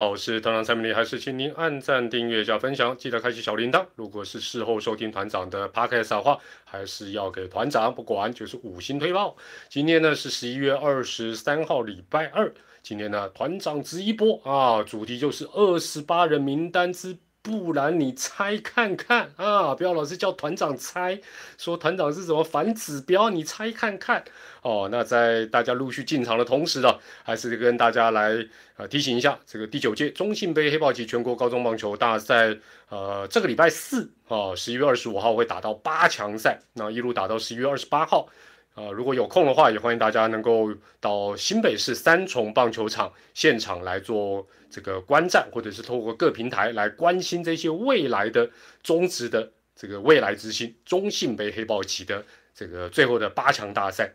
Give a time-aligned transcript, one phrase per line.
[0.00, 3.84] 好，我是团长蔡明丽，还是请您按赞、订阅加分享，记得开启小铃铛。
[3.96, 9.36] 如果是事后收听团长的 podcast 的话，还是要给团长，不管就是五星推爆。
[9.68, 12.54] 今天呢是十一月二十三号，礼拜二。
[12.80, 17.18] 今天呢团长值一波啊，主题就是二十八人名单之。
[17.42, 19.74] 不然你猜看看啊！
[19.74, 21.18] 不要老是叫团长猜，
[21.56, 24.22] 说团长是什么反指标，你猜看看
[24.62, 24.88] 哦。
[24.90, 28.46] 那在大家陆续进场的同时呢，还是跟大家来
[28.76, 32.54] 呃提醒一下，这个第九届中信杯黑豹旗全国高中棒球大赛，
[32.90, 38.28] 呃，这个礼拜四啊，十一月二十五号会打到八强赛，那一路打到十一月二十八号。
[38.78, 48.48] 呃，如果有空的话，也欢迎大家能够到新北市三重棒球场现场来做这个观战，或者是透过各平台来关心这些未来的
[48.80, 54.14] 中职的这个未来之星中信杯黑豹旗的这个最后的八强大赛。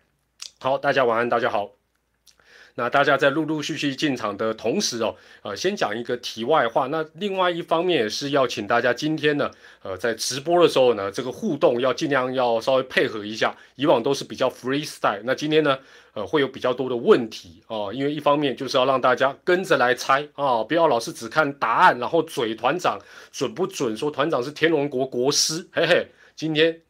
[0.62, 1.83] 好，大家晚安，大家好。
[2.76, 6.88] 那大家在陆陆续续进场的同时哦，呃，先讲一个题外话。
[6.88, 9.52] 那另外一方面也是要请大家今天呢，
[9.84, 13.56] 呃，在直播的时候呢，这个互动要尽量要稍微配合一下。
[13.76, 15.78] 以往都是比较 freestyle，那今天呢，
[16.14, 23.00] 呃，会有比较多的问题哦，因为一方面就是要让大家跟着来猜啊，不要老是只看答案，然后嘴团长
[23.32, 23.96] 准不准？
[23.96, 26.08] 说团长是天龙国国师，嘿嘿。
[26.36, 26.82] 今天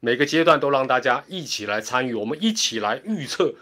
[0.00, 3.54] 每个阶段都让大家一起来参与，我们一起来预测。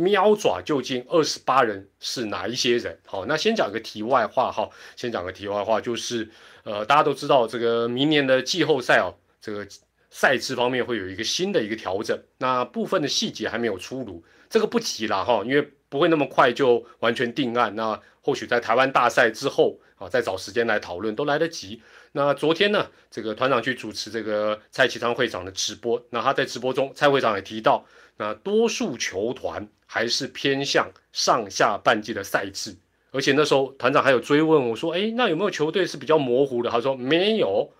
[0.00, 2.98] 喵爪究竟二十八人是哪一些人？
[3.06, 6.26] 好，那先讲个题外话哈，先讲个题外话，就是
[6.64, 9.66] 呃，大家都知道这个明年的季后赛哦，这个
[10.08, 21.82] 赛制方面会有一个新的一个调整，那部分的细节还没有出炉，这个不急了哈，因为不会那么快就完全定案，那或许在台湾大赛之后啊，再找时间来讨论都来得及。
[22.12, 27.84] 那昨天呢，这个团长去主持这个蔡启昌会长的直播，那他在直播中，蔡会长也提到，
[28.20, 29.66] 那多数球团。
[29.92, 32.76] 还是偏向上下半季的赛制，
[33.10, 37.72] 而且那时候团长还有追问我说：“哎，那有没有球队是比较模糊的？”他说：“没有，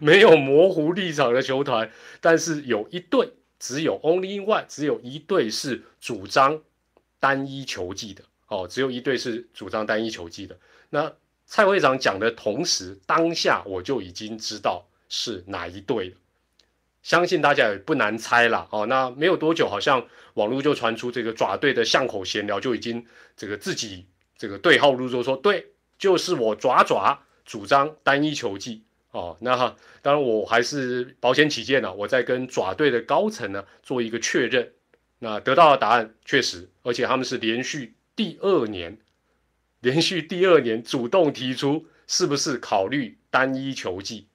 [0.00, 1.90] 没有模糊立场的球团，
[2.22, 6.58] 但是有一队，只有 only one，只有一队是主张
[7.20, 10.58] 单一球技的哦，只有一队是主张单一球技的。
[10.88, 11.12] 那
[11.44, 16.16] 蔡会长讲的同时，当下我就已经知道是哪一队了。”
[17.02, 18.86] 相信大家也不难猜了哦。
[18.86, 23.04] 那没有多久，好像网络就传出这个爪队的巷口闲聊，就已经
[23.36, 24.06] 这个自己
[24.38, 25.66] 这个对号入座，说对，
[25.98, 29.36] 就是我爪爪主张单一球技哦。
[29.40, 34.72] 那当然我还是保险起见呢，我在跟爪队的高层呢做一个确认。
[35.18, 38.98] 那得到的答案确实，而且他们是连续第二年，
[39.80, 44.26] 连续第二年主动提出是不是考虑单一球技，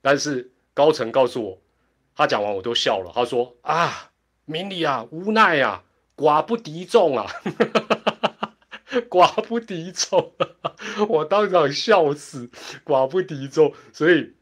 [0.00, 1.58] 但是高层告诉我。
[2.14, 3.10] 他讲完我都笑了。
[3.14, 4.10] 他说：“啊，
[4.44, 5.82] 明理啊，无奈啊，
[6.16, 7.26] 寡不敌众啊，
[9.08, 10.32] 寡不敌众。
[11.08, 12.50] ”我当场笑死，
[12.84, 13.72] 寡不敌众。
[13.92, 14.34] 所以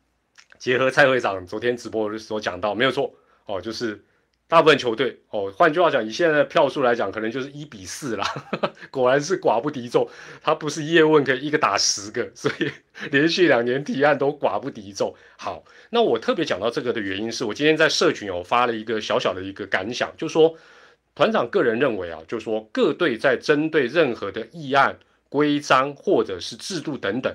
[0.59, 3.15] 结合蔡会长昨天直播的时候讲到，没有错
[3.47, 4.05] 哦，就是。
[4.51, 8.27] 大部分球队哦，换句话讲，以现在的票数来讲，可能就是一比四啦。
[8.91, 10.11] 果然是寡不敌众，
[10.43, 12.69] 他不是叶问可以一个打十个， 所以
[13.13, 15.15] 连续两年提案都寡不敌众。
[15.39, 20.57] 好，那我特别讲到这个的原因是我今天在社群有发了一个小小的一个感想，就说
[21.15, 27.33] 团长个人认为啊，就说各队在针对任何的议案、规章或者是制度等等，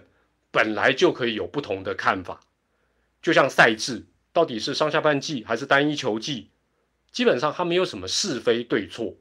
[0.51, 2.41] 本来就可以有不同的看法。
[3.21, 4.03] 就像赛制
[4.33, 6.49] 到底是上下半季还是单一球季？
[7.15, 9.15] 基本上他没有什么是非对错，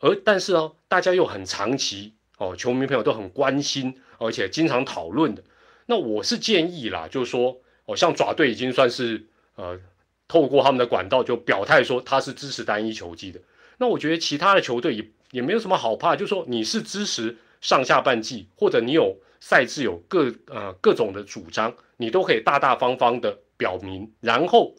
[0.00, 5.44] 而但是哦，大家又很长期哦，球迷朋友都很关心，而且经常讨论的。
[5.86, 9.78] 那我是建议啦，就是说哦，像爪队已经算是呃，
[10.26, 13.40] 透过他们的管道就表态说他是支持单一球季的。
[13.78, 24.74] 那我觉得其他的球队也也没有什么好怕，就是说你是支持上下半季，或者你有赛制有各呃各种的主张，你都可以大大方方的表明，然后。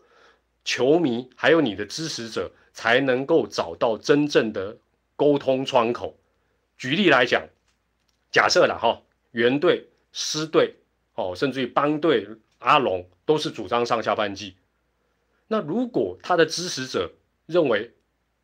[0.66, 4.76] 球迷还有你的支持者才能够找到真正的
[5.16, 6.18] 沟通窗口。
[6.78, 7.48] 举例来讲，
[8.31, 10.76] 假设了哈，原队、师队
[11.14, 12.28] 哦，甚至于帮队
[12.58, 14.56] 阿龙都是主张上下半季。
[15.47, 17.14] 那如果他的支持者
[17.46, 17.91] 认为，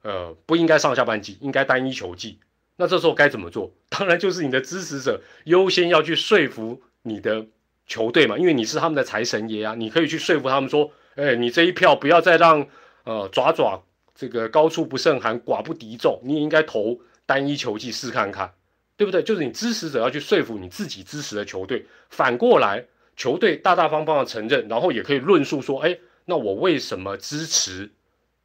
[0.04, 2.40] 呃，不应该上下半季，应该单一球季，
[2.76, 3.74] 那这时候该怎么做？
[3.90, 7.48] 当然就是你的支持者优先要去说服你的
[7.88, 10.92] 球队嘛，因为你是他们的财神爷啊，你可以去说服他们说。
[11.16, 12.68] 哎，你这一票不要再让
[13.04, 13.84] 呃爪爪
[14.16, 18.54] 这个高处不胜寒，寡不敌众，你也应该投单一球季试看看，
[18.98, 19.24] 对不对？
[19.24, 22.86] 就是你支持者要去说服你自己支持的球队，反过来
[23.16, 27.92] 球队大大方方的承认，然后也可以论述说，哎，那我为什么支持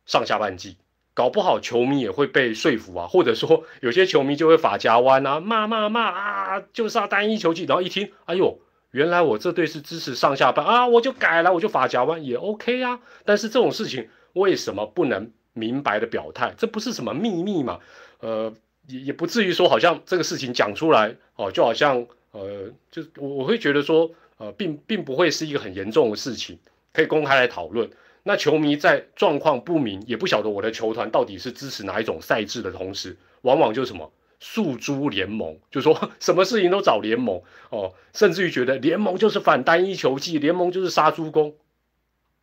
[0.07, 0.77] 上下半季？
[1.15, 8.61] 搞不好球迷也会被说服啊，或者说有些球迷就会法夹弯啊，骂骂骂啊，就是要单一球技，然后一听，哎呦，
[8.97, 12.99] 原来我这队是支持上下班啊，我就改了，我就法夹弯也 OK 啊。
[13.27, 16.55] 但是这种事情为什么不能明白的表态？
[16.57, 17.79] 这不是什么秘密嘛？
[18.21, 18.51] 呃，
[18.89, 26.59] 也也不至于说好像这个事情讲出来哦，就好像呃，就我我会觉得说，呃，并并不会是一个很严重的事情，
[26.95, 27.91] 可以公开来讨论。
[28.23, 34.11] 那球迷在状况不明，也不晓得我的球团到底是支持哪一种赛制的同时，往往就是什么
[34.41, 41.55] 诉诸联盟，就说 什么事情都找联盟哦，甚至于觉得联盟就是反单一球技，联盟就是杀猪工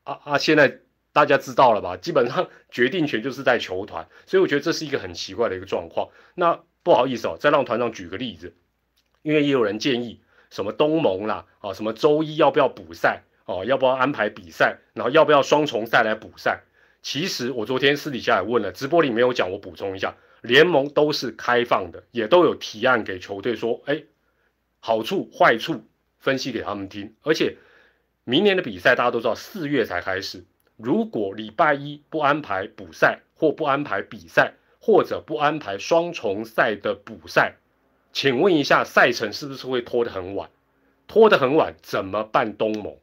[0.04, 0.38] 啊啊！
[0.38, 0.80] 现在
[1.12, 1.95] 大家知道了吧？
[1.98, 6.10] 基本上 决定权就是在球团，所以我觉得这是一个很奇怪的一个状况。
[6.36, 8.56] 那不好意思哦，再让团长举个例子，
[9.22, 10.19] 因为也有人建议
[10.50, 13.24] 什么东盟啦啊，什么周一要不要补赛？
[13.45, 14.78] 哦，要不要安排比赛？
[14.94, 16.63] 然后要不要双重赛来补赛？
[17.01, 24.04] 其实我昨天私底下也问了，直播里没有讲，我补充一下，联盟都是开放的，也都有提案给球队说，哎，
[24.81, 25.86] 好处坏处
[26.19, 27.16] 分析给他们听。
[27.24, 27.56] 而且
[28.25, 30.44] 明年的比赛大家都知道，四月才开始，
[30.75, 37.56] 如果礼拜一不安排补赛，或不安排比赛，或者不安排双重赛的补赛，
[38.12, 40.50] 请问一下，赛程是不是会拖得很晚？
[41.07, 42.57] 拖得很晚怎么办？
[42.57, 42.98] 东盟？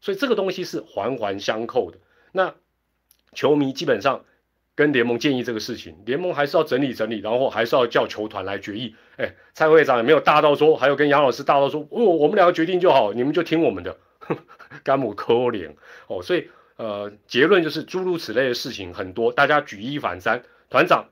[0.00, 1.98] 所以这个东西是环环相扣的。
[2.32, 2.54] 那
[3.32, 4.24] 球迷基本上
[4.76, 8.94] 跟联盟建议这个事情，联盟还是要整理整理，然后还是要叫球团来决议。
[9.16, 13.96] 哎，蔡会长也没有大到说，还有跟杨老师大到说，哦，我们两个决定就好，你们就听我们的。
[14.84, 15.70] 甘姆可怜
[16.06, 20.42] 哦，所以呃，结论就是诸如此类的事情很多，大家举一反三。
[20.70, 21.08] 团长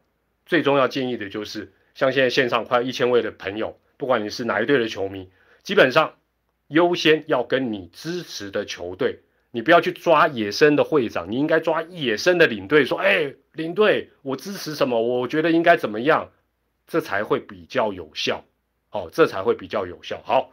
[0.47, 5.31] 最终要建议的就是，像现在线上快一千位的朋友，不管你是哪一队的球迷，
[5.63, 6.15] 基本上。
[6.69, 9.21] 优先要跟你支持的球队，
[9.55, 15.01] 你不要去抓野生的会长，你应该抓野生的领队，说：“哎，领队，我支持什么？
[15.01, 16.29] 我觉得应该怎么样，
[16.89, 18.45] 这才会比较有效。
[18.91, 20.51] 哦，这才会比较有效。”好，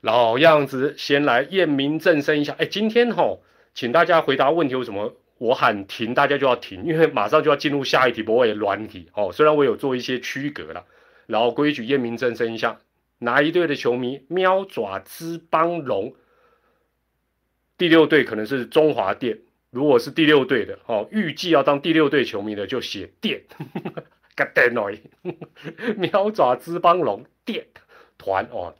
[0.00, 2.56] 老样子，先来验明正身一下。
[2.58, 3.38] 哎，今天哈，
[3.72, 6.82] 请大家回答问题，为什么我喊停，大家就要停？
[6.84, 9.08] 因为马上就要进入下一题，不会乱题。
[9.14, 10.84] 哦，虽然我有做一些区隔了，
[11.28, 12.80] 然后规矩验明正身一下。
[13.20, 14.22] 哪一队的球迷？
[14.26, 16.16] 喵爪之邦龙，
[17.78, 19.38] 第六队可能是中华电。
[19.70, 23.42] 如果是第六队的哦，预计要当第六队球迷的就写电。
[24.36, 24.98] God damn
[25.96, 27.66] 喵爪之邦龙电
[28.18, 28.74] 团哦，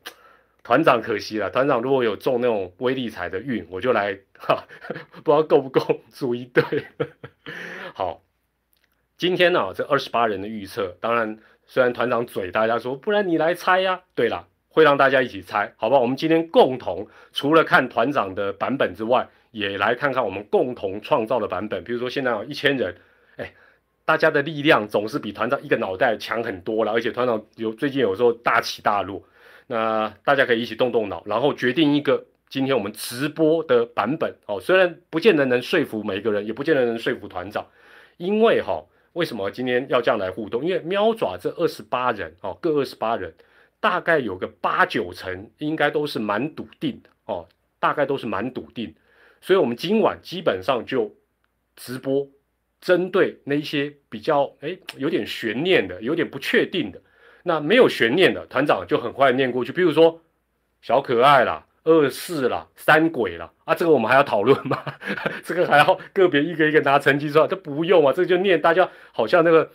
[0.62, 1.50] 团长可惜了。
[1.50, 4.66] 团长如果有中那种威力彩的运，我就来哈，
[5.24, 6.62] 不知道够不够组一队。
[7.94, 8.22] 好，
[9.18, 11.38] 今天呢，这二十八人的预测，当然。
[11.68, 14.02] 虽然团长嘴，大家说不然你来猜呀？
[14.14, 14.46] 对了，
[14.76, 15.98] 会让大家一起猜，好吧？
[15.98, 21.82] 我们今天共同除了看团长的版本之外，也来看看我们共同创造的版本。
[21.82, 22.94] 比如说现在有一千人，
[23.36, 23.50] 哎，
[24.04, 26.92] 大家的力量总是比团长一个脑袋强很多了。
[26.92, 29.22] 而且团长有最近有时候大起大落，
[29.66, 34.60] 那大家可以一起动动脑，然后决定一个今天我们直播的版本哦。
[34.60, 37.66] 虽然不见得能说服每一个人，也不见得能说服团长，
[38.18, 38.84] 因为哈。
[39.14, 40.62] 为什么今天要这样来互动？
[40.62, 43.32] 因为喵爪这二十八人哦，各二十八人，
[43.80, 47.46] 大概有个八九成应该都是蛮笃定的哦，
[47.78, 48.94] 大概都是蛮笃定，
[49.40, 51.14] 所以我们今晚基本上就
[51.76, 52.26] 直播，
[52.80, 57.00] 针对那些比较哎有点悬念的、有点不确定的，
[57.42, 60.20] 那没有悬念的团长就很快念过去，比如说
[60.80, 61.64] 小可爱啦。
[61.88, 64.82] 二四啦，三鬼啦，啊，这个我们还要讨论吗？
[65.44, 69.70] 这个还要个别一个一个拿成绩出来，这不用啊，这就念大家好像那个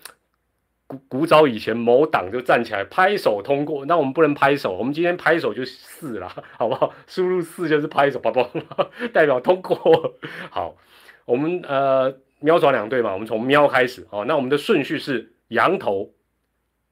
[0.92, 6.94] 古古早以前某党就站起来拍手通过，那我们不能拍手，我们今天拍手就四了， 好不好？
[7.08, 8.50] 输入四就是拍手，宝宝
[9.14, 10.16] 代表通过。
[10.50, 10.76] 好，
[11.24, 16.12] 我们呃喵爪两队嘛，我们从喵开始哦，那我们的顺序是羊头、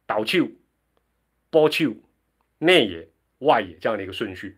[0.08, 0.48] 倒球、
[1.50, 1.94] 波球、
[2.60, 4.58] 内野、外野这样的一个顺序。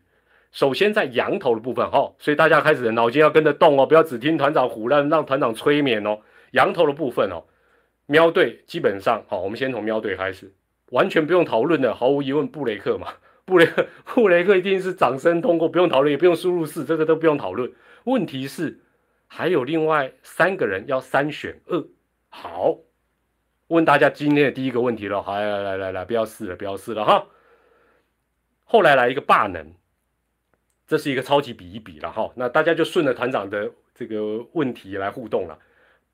[0.52, 6.20] 首先在羊头的部分，哈，所以大家开始脑筋要跟着动哦，不要只听团长胡乱让团长催眠哦。
[6.52, 7.46] 羊头的部分哦，
[8.12, 10.52] 喵队基本上，好，我们先从喵队开始，
[10.88, 13.08] 完全不用讨论的，毫无疑问布雷克嘛，
[13.46, 17.72] 布雷克布雷克一定是掌声通过，不用讨论，也不用输入四，这个都不用讨论。
[18.04, 18.82] 问题是
[19.28, 21.82] 还有另外三个人要三选二，
[22.28, 22.78] 好，
[23.68, 27.26] 问大家今天的第一个问题了，好，来来来来，不要试了，不要试了哈。
[28.66, 29.74] 后来来一个霸能。
[30.88, 35.58] 这是一个超级比一比了哈，那大家就顺着团长的这个问题来互动了。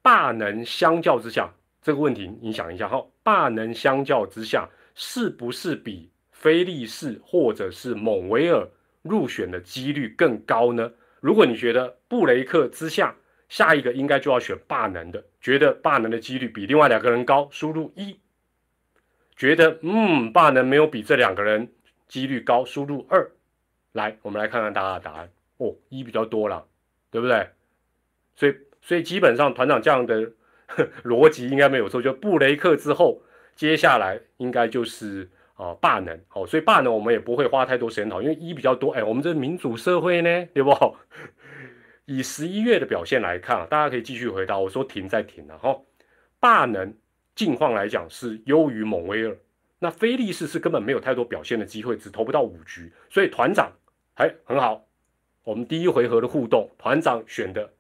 [0.04, 8.68] 霸能相较之下，这个问题你想一下哈，霸能相较之下是不是比菲利士或者是蒙维尔
[9.02, 10.92] 入选的几率更高呢？
[11.20, 13.16] 如果你觉得布雷克之下
[13.50, 18.20] 下一个应该就要选霸能的，觉得霸能的几率比另外两个人高，输入一。
[19.36, 21.72] 觉得嗯，霸能没有比这两个人
[22.08, 23.32] 几率高，输入二。
[23.94, 26.66] 来，我们来看看大家的答案哦，一比较多了，
[27.10, 27.50] 对不对？
[28.36, 30.32] 所以，所以基本上团长这样的
[31.04, 33.22] 逻辑应该没有错，就布雷克之后，
[33.56, 36.20] 接下来应该就是啊霸能。
[36.28, 38.92] 好，所以霸能我们也不会花太多时间讨，因为一比较多。
[38.92, 40.72] 哎，我们这民主社会呢，对不？
[42.06, 44.58] 以十一月的表现来看啊，大家可以继续回答。
[44.58, 45.80] 我说停再停了哈，
[46.40, 46.94] 霸能。
[47.36, 49.38] 近况来讲是优于蒙威尔，
[49.78, 53.72] 那菲利士是根本没有太多表现的机会，只投不到五局，所以团长
[54.16, 54.84] 还很好。
[55.44, 57.72] 我们第一回合的互动，团长选的，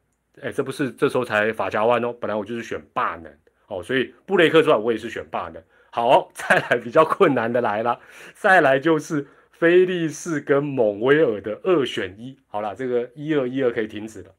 [0.41, 3.31] 哎，这不是这时候才法家湾哦，本来我就是选霸能
[3.67, 5.61] 哦，所以布雷克出来我也是选霸能。
[5.91, 7.99] 好，再来比较困难的来了，
[8.35, 12.37] 再来就是菲利士跟蒙威尔的二选一。
[12.47, 14.31] 好了，这个一二一二可以停止了，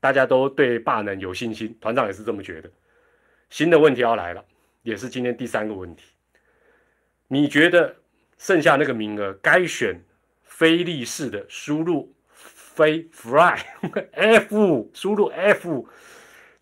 [0.00, 2.70] 大家都对霸能有信心，团长也是这么觉得。
[3.50, 4.44] 新的问题要来了。
[4.84, 6.06] 也是今天第三个问题，
[7.28, 7.94] 你觉得
[8.36, 10.02] 剩下那个名额该选
[10.42, 12.12] 菲利士的，输入
[12.74, 13.58] 飞 fly
[14.12, 15.86] f，输入 f，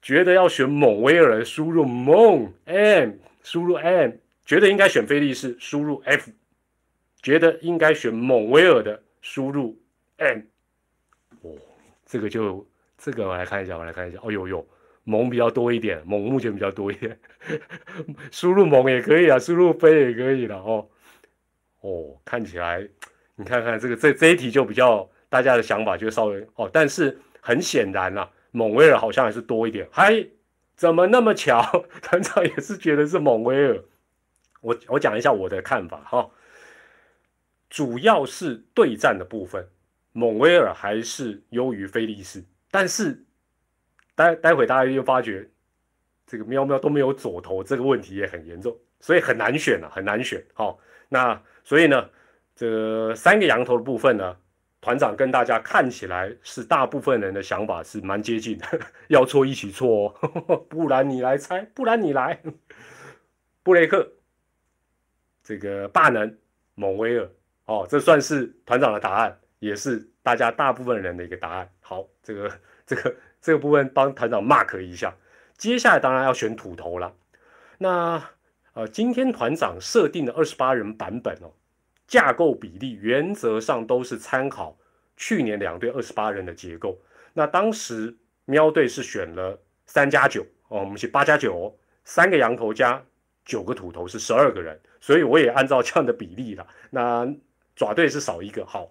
[0.02, 3.12] 觉得要选蒙威尔，输入蒙 m，
[3.42, 4.12] 输入 m，
[4.44, 6.30] 觉得应该选菲利士，输入 f，
[7.22, 9.78] 觉得应该选蒙威尔的，输入
[10.16, 10.40] m。
[11.42, 11.52] 哦，
[12.04, 12.66] 这个就
[12.98, 14.66] 这个我来看一下，我来看一下，哦呦呦。
[15.04, 17.18] 蒙比较多一点，蒙目前比较多一点，
[18.30, 20.86] 输入蒙也可以啊，输入飞也可以了哦。
[21.80, 22.86] 哦，看起来
[23.34, 29.88] 你看看这个这这一题就比较大家的想法就稍微哦，但是很显然啊，蒙威尔好像还是多一点。
[29.90, 30.26] 嗨，
[30.76, 31.62] 怎么那么巧？
[32.02, 33.82] 团长也是觉得是蒙威尔。
[34.60, 36.30] 我我讲一下我的看法哈，
[37.70, 39.66] 主要是对战的部分，
[40.12, 43.24] 蒙威尔还是优于菲利斯，但是。
[44.16, 45.48] 待待会大家又发觉，
[46.26, 50.44] 这个喵喵都没有左投，这个问题也很严重，所以很难选了，很难选。
[50.52, 52.10] 好，那所以呢，
[52.54, 54.36] 这三个羊头的部分呢，
[54.80, 58.66] 团长跟大家看起来是大部分人的想法是蛮接近的，
[59.08, 60.14] 要错一起错
[60.46, 62.40] 哦， 不然你来猜，不然你来，
[63.62, 64.10] 布雷克，
[65.42, 66.38] 这个霸能，
[66.74, 67.30] 蒙威尔，
[67.66, 71.70] 哦，这算是团长的答案，也是大家大部分人的一个答案。
[71.80, 72.50] 好，这个
[72.86, 73.14] 这个。
[73.42, 75.16] 这个部分帮团长 mark 一下，
[75.56, 77.10] 接下来当然要选土头了。
[77.78, 78.22] 那
[78.74, 81.50] 呃，今天团长设定的二十八人版本哦，
[82.10, 84.76] 架构比例原则上都是参考
[85.16, 87.00] 去年两队二十八人的结构。
[87.32, 91.72] 那当时喵队是选了三加九哦，我们是八加九，
[92.04, 93.00] 三个羊头加
[93.44, 96.66] 九个土头是十二个人，所以我也按照这样的比例了。
[96.90, 97.32] 那
[97.76, 98.90] 爪队是少一个，好，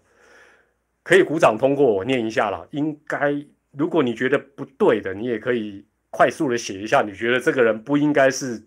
[1.04, 3.46] 可以鼓掌通过，我念一下了，应该。
[3.72, 8.66] 如果你觉得不对的，你也可以快速的写一下，你觉得这个人不应该是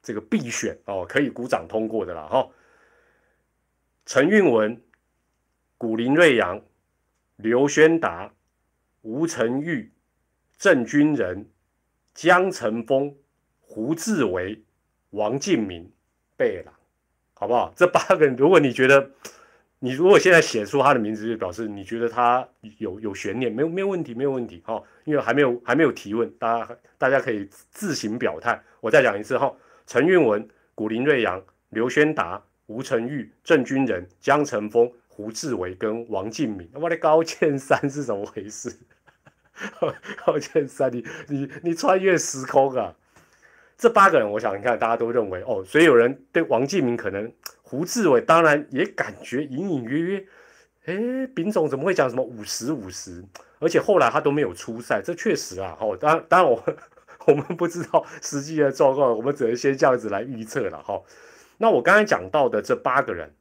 [0.00, 2.48] 这个必选哦，可以鼓掌通过的啦哈。
[4.04, 4.80] 陈运文、
[5.78, 6.60] 古林瑞阳、
[7.36, 8.32] 刘宣达、
[9.02, 9.90] 吴成玉、
[10.58, 11.48] 郑军仁、
[12.14, 13.14] 江成峰、
[13.60, 14.62] 胡志伟、
[15.10, 15.90] 王敬明、
[16.36, 16.74] 贝朗，
[17.34, 17.72] 好不好？
[17.76, 19.10] 这八个人，如果你觉得。
[19.84, 28.62] 你如果现在写出他的名字，就表示你觉得他有有悬念，没有没有问题，没有问题哈，因为还没有还没有提问，大家大家可以自行表态。
[28.80, 29.52] 我再讲一次哈，
[29.84, 32.40] 陈运文、古林瑞阳、刘宣达、
[32.72, 38.74] 吴成玉、郑军仁、江成峰、胡志伟跟王敬敏，我的高剑山是怎么回事？
[40.24, 42.94] 高 剑山，你你你穿越时空啊！
[43.76, 47.30] 这八个人，我想你看大家都认为哦，所以有人对王敬明可能。
[47.62, 50.26] 胡志伟当然也感觉隐隐约约，
[50.84, 53.24] 哎，丙总怎么会讲什么五十五十？
[53.60, 56.62] 而且后来他都没有出赛，这确实啊，哦，当然当然我
[57.26, 61.00] 我们不知道实际的状况，我们只能先这样子来预测了哈。
[61.62, 63.32] 那我刚才讲到的这八个人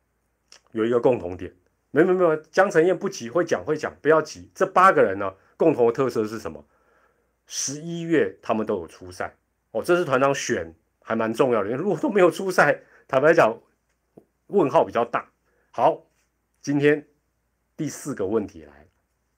[0.74, 1.52] 有一个共同点，
[1.90, 4.48] 没没没有，江承燕不急，会讲会讲，不要急。
[4.54, 6.64] 这八个人呢，共同的特色是什么？
[7.48, 9.36] 十一月他们都有出赛
[9.72, 13.60] 哦，这是团长选还蛮重要的，如果都没有出赛，坦白讲。
[14.52, 15.32] 问号比较大。
[15.72, 16.06] 好，
[16.62, 17.08] 今天
[17.78, 18.86] 第四个问题来，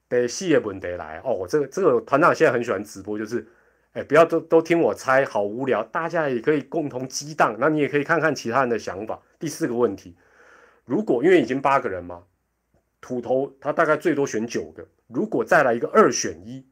[0.10, 1.46] 得细的问题来哦。
[1.48, 3.48] 这个这个团长现在很喜欢直播，就是，
[3.94, 5.84] 哎，不要都都听我猜，好无聊。
[5.84, 9.22] 大家也可以共同激荡，那你也可以看看其他人的想法。
[9.40, 10.16] 第四个问题，
[10.86, 12.24] 如果因为已经八个人嘛，
[13.00, 16.66] 土头他大概最多选九个，如果再来一个二选一，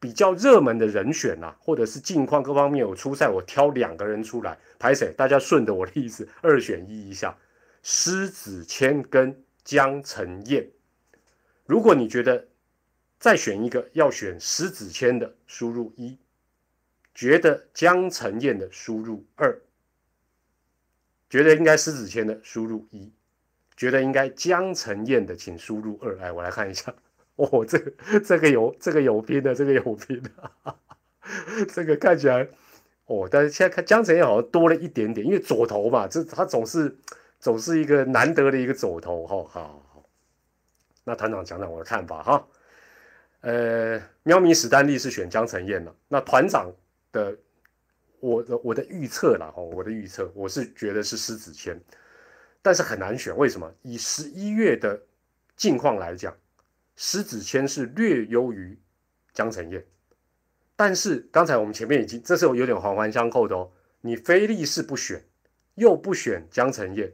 [0.00, 5.14] 比较热门的人选呐，或者是近况各方面有出赛，我挑两个人出来排谁？
[5.16, 7.36] 大家顺着我的意思，二选一一下。
[7.86, 10.66] 施子谦跟江承燕，
[11.66, 12.48] 如果你觉得
[13.18, 16.16] 再选一个要选施子谦的，输入一；
[17.14, 19.54] 觉得江承燕的，输入二；
[21.30, 23.08] 觉得应该施子谦的，输入一；
[23.76, 26.16] 觉得应该江承燕的，请输入二。
[26.16, 26.92] 来，我来看一下。
[27.36, 30.30] 哦，这个这个有这个有拼的，这个有拼的，
[31.72, 32.48] 这个看起来
[33.06, 36.96] 哦，但是现在看江承燕好像多了一点点，因为左头嘛，这他总是
[37.40, 39.36] 总是一个难得的一个左头哈。
[39.48, 40.04] 好，好，
[41.02, 42.46] 那团长讲讲我的看法哈。
[43.40, 46.72] 呃，喵咪史丹利是选江承燕了，那团长
[47.14, 47.38] 的
[48.18, 51.80] 我的我的预测啦哦，我的预测我是觉得是狮子谦，
[52.60, 53.72] 但是很难选，为什么？
[53.82, 55.00] 以十一月的
[55.56, 56.36] 境况来讲。
[56.96, 58.78] 施子谦是略优于
[59.32, 59.84] 江承彦，
[60.76, 63.68] 但是刚才我们前面已经，这是有点环环相扣的哦。
[64.00, 65.24] 你非力士不选，
[65.74, 67.12] 又不选江承彦，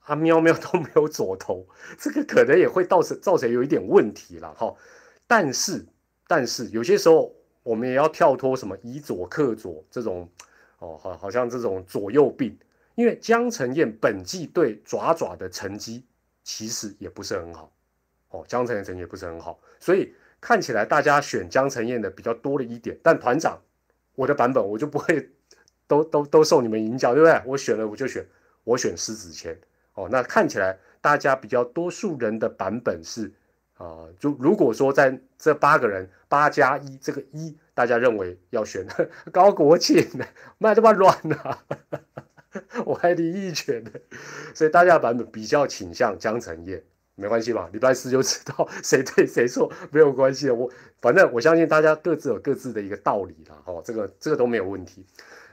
[0.00, 1.66] 啊喵喵都没有左投，
[1.98, 4.76] 这个可能也会造成造成有一点问题了哈。
[5.26, 5.86] 但是
[6.26, 7.34] 但是有些时候
[7.68, 10.26] 我们也要跳脱什么以左克左这种
[10.78, 12.58] 哦，好好像这种左右病，
[12.94, 16.02] 因为江承彦本季对爪爪的成绩
[16.42, 17.70] 其实也不是很好。
[18.30, 22.98] 哦，江承彦成绩也不是很好，所以看起来大家选江承彦的比较多了一点。
[23.02, 23.60] 但团长，
[24.14, 25.28] 我的版本我就不会
[25.86, 27.42] 都 都都受你们影响，对不对？
[27.44, 28.26] 我选了我就选，
[28.64, 29.54] 我选狮子谦。
[29.92, 33.30] 哦，那看起来大家比较多数人的版本是
[33.78, 38.86] 啊，就如果说在这八个人八加一这个一，大家认为要选
[39.32, 40.06] 高国庆，
[40.58, 41.64] 卖他妈软啊，
[42.84, 43.90] 我还李义权呢，
[44.52, 46.82] 所以大家版本比较倾向江承彦。
[47.20, 50.50] 没关系吧，礼拜四就知道 谁对谁错，没有关系。
[50.50, 50.70] 我
[51.00, 55.04] 反正我相信大家各自有各自的一个道理啦，哦，这个这个都没有问题。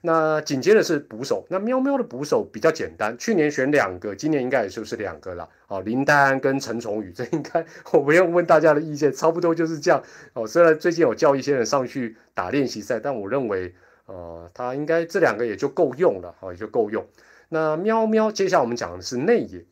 [0.01, 5.49] 那紧接着是捕手，那喵喵的捕手比较简单，去年选两个，今年应该也就是两个了。
[5.67, 10.03] 哦，林丹跟陈崇宇，这应该我不用问大家的意见，差不多就是这样。
[10.33, 13.73] 哦，虽然最近有叫一些人上去打练习赛，但我认为，
[14.05, 17.03] 呃，他应该这两个也就够用了，哦，也就够用。
[17.49, 19.65] 那喵喵，接下来我们讲的是内野。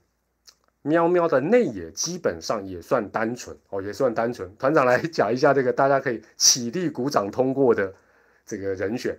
[0.85, 4.53] 喵喵的内野基本上也算单纯哦，也算单纯。
[4.57, 7.93] 团长来讲一下这个，大家可以起立鼓掌通过的
[8.45, 9.17] 这个人选。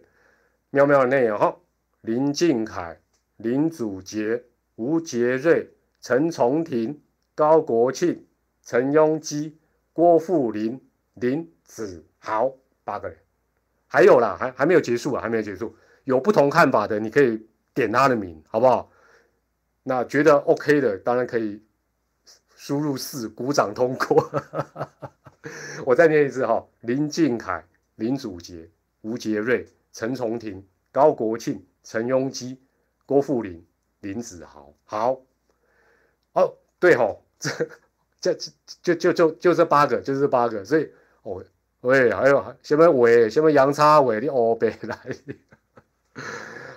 [0.75, 1.57] 喵喵的内野哈，
[2.01, 2.99] 林敬凯、
[3.37, 4.43] 林祖杰、
[4.75, 7.01] 吴杰瑞、陈崇廷、
[7.33, 8.27] 高国庆、
[8.61, 9.57] 陈庸基、
[9.93, 10.85] 郭富林、
[11.15, 13.17] 林子豪八个人，
[13.87, 15.77] 还有啦，还还没有结束啊，还没有结束。
[16.03, 18.91] 有不同看法的，你可以点他的名，好不好？
[19.85, 21.63] 那觉得 OK 的，当然可以
[22.57, 24.29] 输入四，鼓掌通过。
[25.87, 28.69] 我再念一次哈：林敬凯、林祖杰、
[29.03, 32.61] 吴杰瑞、陈崇廷、高国庆、陈庸基、
[33.07, 33.65] 郭富林、
[34.01, 34.75] 林子豪。
[34.85, 35.23] 好，
[36.33, 37.51] 哦，对哈，这
[38.21, 38.35] 这
[38.83, 40.63] 就就就就这八个，就这八个。
[40.65, 40.91] 所以
[41.23, 41.43] 哦，
[41.81, 44.99] 喂，还有什么伟，什么杨叉伟，你哦别来。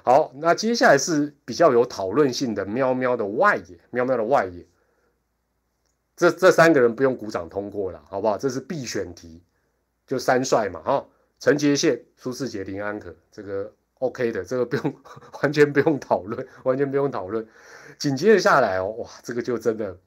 [0.04, 4.66] 好，那接下来是比较有讨论性的喵喵的外野，喵喵的外野，
[6.16, 8.38] 这这三个人不用鼓掌通过了，好不好？
[8.38, 9.42] 这是必选题，
[10.06, 11.06] 就三帅嘛，哈，
[11.40, 14.96] 陈杰宪、苏世杰、林安可，这个 OK 的，这个不用
[15.42, 17.46] 完全不用讨论，完全不用讨论。
[17.98, 19.98] 紧接着下来哦，哇，这个就真的，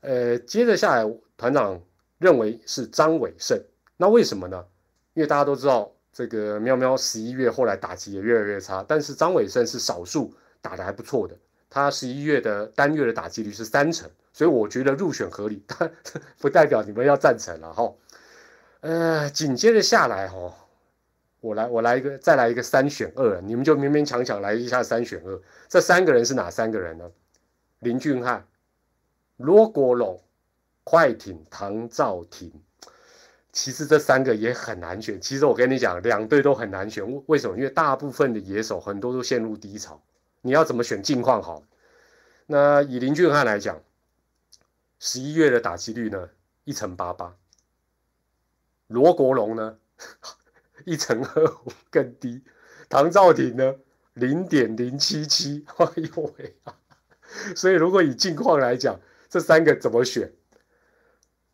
[0.00, 1.80] 呃，接着下来，团长
[2.18, 3.60] 认为是张伟胜，
[3.96, 4.64] 那为什么呢？
[5.14, 5.90] 因为大家都知道。
[6.16, 11.36] 这个喵喵十一月后来打击也越来越差，但是张伟胜是少数打的还不错的，
[11.68, 15.90] 他十一月的单月的打击率是三成，所以我觉得入选合理，但
[16.38, 17.92] 不代表你们要赞成了哈。
[18.84, 20.54] 呃，紧接着下来哈，
[21.40, 27.10] 我来我来一个再来一个三选二，你们就勉勉强强来一下三选二，这三个人是哪三个人呢？
[27.78, 28.46] 林俊汉、
[29.38, 30.22] 罗国龙、
[30.84, 32.52] 快艇唐兆廷。
[33.52, 35.18] 其实这三个也很难选。
[35.18, 37.10] 其实我跟你讲，两队都很难选。
[37.10, 37.56] 为为什么？
[37.56, 39.98] 因为大部分的野手很多都陷入低潮。
[40.42, 41.02] 你要怎么选？
[41.02, 41.62] 近况好。
[42.44, 43.80] 那以林俊汉来讲，
[44.98, 46.28] 十一月的打击率呢，
[46.64, 47.34] 一成八八。
[48.88, 49.76] 罗国龙呢，
[50.84, 52.42] 一成二五更低。
[52.88, 53.74] 唐兆廷呢，
[54.14, 55.64] 零点零七七。
[55.76, 56.56] 哎呦喂！
[57.56, 60.32] 所以如果以近况来讲，这三个怎么选？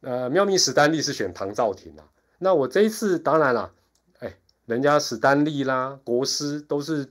[0.02, 2.08] 呃，喵咪史丹利是选唐兆廷啊。
[2.38, 3.72] 那我这一次当然了，
[4.18, 7.06] 哎，人家史丹利啦、国师都是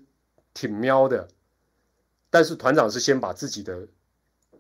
[0.54, 1.28] 挺喵的，
[2.30, 3.88] 但是团长是先把自己的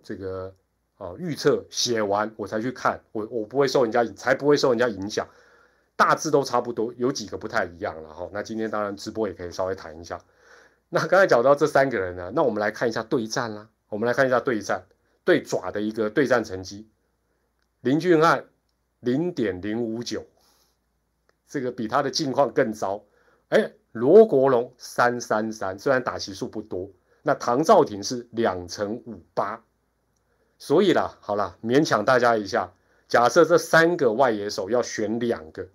[0.02, 0.56] 这个
[0.98, 5.28] 啊预测写完，我才去看，我我不会受人家才不会受人家影响，
[6.00, 8.30] 大致都差不多，有几个不太一样了哈。
[8.32, 10.18] 那今天当然直播也可以稍微谈一下。
[10.88, 14.86] 那刚才讲到这三个人呢，那我们来看一下对战啦，我们来看一下对战
[15.26, 16.88] 对爪的一个对战成绩。
[17.82, 18.46] 林俊汉
[19.02, 20.26] 零点零五九，
[21.50, 23.04] 这个比他的境况更糟。
[23.50, 26.90] 哎，罗国龙三三三，虽然打席数不多，
[27.24, 29.62] 那唐兆廷是两成五八，
[30.58, 32.72] 所以啦，好了，勉强大家一下。
[33.10, 35.68] 假设这三个外野手要选两个，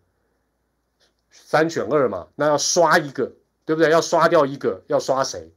[1.36, 3.32] 三选二嘛，那要刷一个，
[3.64, 3.90] 对不对？
[3.90, 5.52] 要刷掉一个，要刷谁？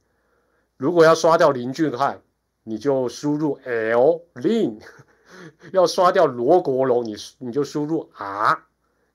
[0.76, 2.20] 如果要刷掉林俊汉，
[2.64, 4.80] 你就输入 L 林；
[5.72, 8.58] 要刷掉罗国龙，你你就输入 R；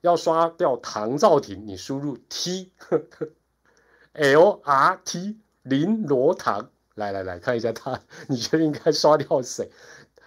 [0.00, 2.72] 要刷掉唐兆廷，你输入 T。
[4.14, 9.70] L R T 林罗唐，来来来看一下他， 你觉得应该刷掉谁？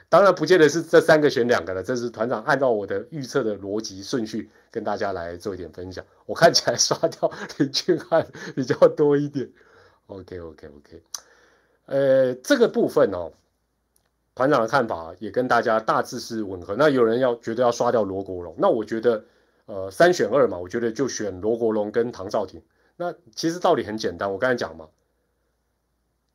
[0.10, 6.06] 当然不见得是这三个选两个了，这是团长按照我的预测的逻辑顺序跟大家来做一点分享。
[6.26, 9.52] 我看起来刷掉林俊汉比较多一点。
[10.06, 11.04] OK OK OK，
[11.88, 13.34] 呃，这个部分哦，
[14.34, 16.74] 团长的看法也跟大家大致是吻合。
[16.78, 19.26] 那有人要觉得要刷掉罗国荣，那我觉得
[19.66, 22.62] 呃三选二嘛，我觉得就选罗国荣跟唐兆廷。
[22.96, 24.88] 那其实道理很简单，我刚才讲嘛，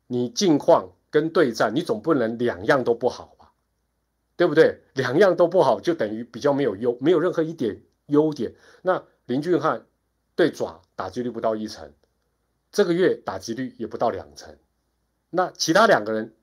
[0.05, 3.32] 你近况跟对战，你总不能两样都不好。
[4.35, 4.81] 对不对？
[4.93, 8.55] 两样都不好，就等于比较没有优，没有任何一点优点。
[8.81, 9.85] 那林俊汉
[10.35, 11.93] 对爪打击率不到一成，
[12.71, 14.57] 这个月打击率也不到两成。
[15.29, 16.33] 那其他两个人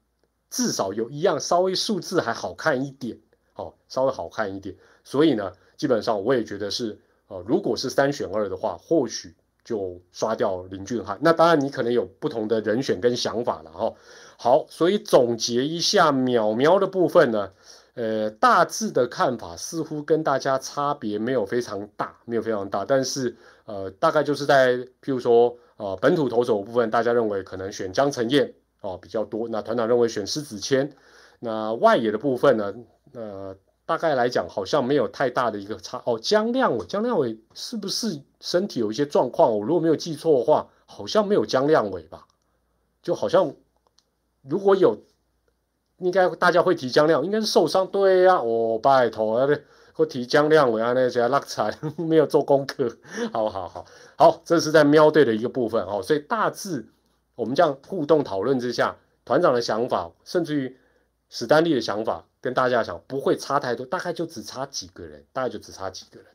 [0.51, 3.19] 至少有一样稍微数字还好看一点，
[3.55, 4.77] 哦，稍微好看一点。
[5.05, 11.19] 所以呢，基本上我也觉得是，呃，如果是三选二的话，或许就刷掉林俊翰。
[11.23, 13.95] 那当然你可能有不同的人选跟想法了，哈。
[14.39, 17.53] 好，所以总结一下秒秒的部分呢。
[17.95, 22.85] 呃，大致的看法似乎跟大家差别没有非常大，没有非常大。
[22.85, 29.49] 但是，呃，大概就是在譬如说，呃，本土投手部分，大家认为可能选江承燕哦比较多。
[29.49, 30.91] 那团长认为选施子谦。
[31.41, 32.73] 那外野的部分呢，
[33.13, 33.57] 呃，
[33.91, 36.01] 大概来讲好像没有太大的一个差。
[36.07, 39.51] 哦，江亮伟，江亮伟是不是身体有一些状况？
[39.59, 42.29] 我如果没有记错的话，好像没有江亮伟吧？
[43.03, 43.53] 就好像
[44.43, 44.97] 如果有。
[45.99, 47.85] 应该大家会提江亮，应该是受伤。
[47.89, 49.49] 对呀，我拜托啊，
[49.93, 52.97] 会提江亮，伟啊那些拉惨， 没有做功课。
[53.33, 53.85] 好好好
[54.17, 56.01] 好，这是在喵队的一个部分哦。
[56.01, 56.87] 所以大致
[57.35, 60.79] 我们这样互动讨论之下，团长的想法，甚至于
[61.31, 66.27] 史丹利的想法，跟大家想不会差太多，大概就只差几个人，大概就只差几个人。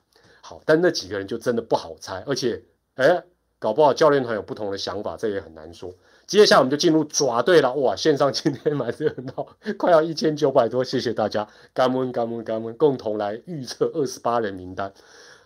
[0.42, 2.64] 好，但那几个人就真的不好猜，而且
[2.96, 3.24] 哎，
[3.60, 5.94] 搞不好教练团有不同的想法，这也很难说。
[6.26, 7.96] 接下来我们就进入爪队了，哇！
[7.96, 14.94] 线上今天蛮热闹，快要一千九百多，谢谢大家，干温干温干温，共同来预测二十八人名单。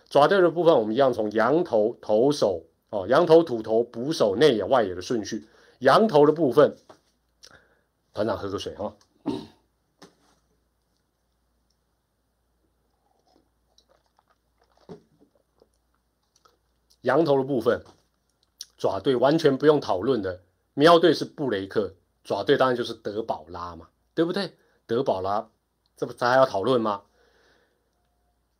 [0.08, 5.46] 爪队的部分，我们一样从羊头投手哦，羊头土头捕手内野外野的顺序。
[5.80, 6.76] 羊头的部分，
[8.14, 8.94] 团长喝个水哈。
[17.02, 17.82] 羊头的部分，
[18.76, 20.42] 爪队完全不用讨论的。
[20.74, 24.54] 喵队是布雷克，爪队当然就是德保拉嘛，对不对？
[24.86, 25.50] 德保拉，
[25.96, 27.02] 这不咱还要讨论吗？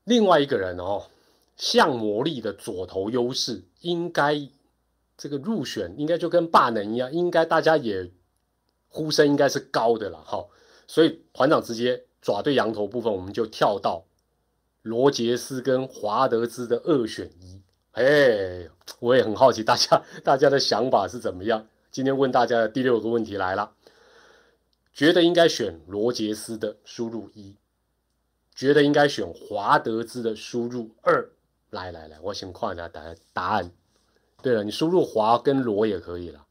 [0.05, 1.07] 另外一个人哦，
[1.57, 4.49] 像魔力的左投优势，应该
[5.17, 8.11] 这个入选应该就跟霸能一样，应该大家也
[8.89, 10.47] 呼声应该是高的了哈。
[10.87, 14.05] 所以团长直接爪队羊头部分，我们就跳到
[14.83, 17.60] 罗杰斯跟华德兹的二选一。
[17.93, 18.69] 哎，
[19.01, 21.67] 我也很好奇大家大家的想法是怎么样。
[21.91, 23.73] 今天问大家的第六个问题来了，
[24.93, 27.57] 觉得应该选罗杰斯的输入一，
[28.55, 31.31] 觉得应该选华德兹的输入二。
[31.71, 33.73] 来来来，我先看一下答答案。
[34.43, 36.47] 对了，你输入华跟罗也可以了。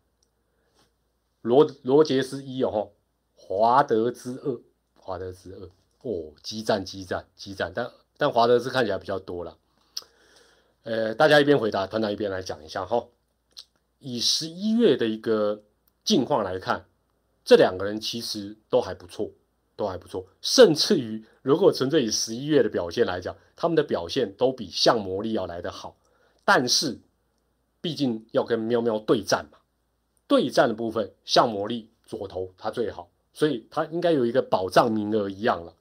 [1.41, 2.91] 罗罗杰斯一哦，
[3.36, 4.62] 华德兹二，
[4.95, 5.69] 华德兹二
[6.02, 9.58] 哦，激战激战激战，但但华德兹看起来比较多了。
[10.89, 13.10] 呃，大家一边回答，团长一边来讲一下哈。
[13.99, 15.62] 以十一月的一个
[16.04, 16.88] 境况来看，
[17.45, 19.30] 这两个人其实都还不错，
[19.75, 20.25] 都还不错。
[20.41, 25.95] 甚至于，如果纯粹以十一月的表现来讲，他们的表现都比向魔力要来得好。
[26.43, 26.99] 但是，
[27.82, 29.60] 毕竟要跟喵喵对战嘛，
[30.28, 35.75] 对战的部分，向魔力左投他最好，所以他应该有一个保障名额一样了。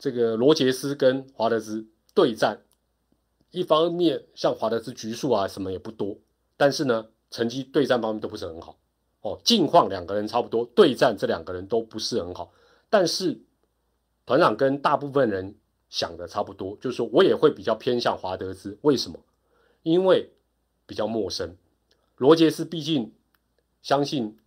[0.00, 2.60] 这个罗杰斯跟华德兹对战。
[3.52, 6.18] 一方面像华德兹局数啊什么也不多，
[6.56, 8.76] 但是呢成绩对战方面都不是很好
[9.20, 9.40] 哦。
[9.44, 12.52] 近况两个人差不多，对战这两个人都不是很好。
[12.90, 13.38] 但是
[14.26, 15.54] 团长跟大部分人
[15.88, 18.76] 想的差不多，就是说我也会比较偏向华德兹。
[18.82, 19.18] 为什么？
[19.82, 20.30] 因为
[20.86, 21.56] 比较陌生。
[22.16, 23.12] 罗杰斯毕竟
[23.82, 24.38] 相信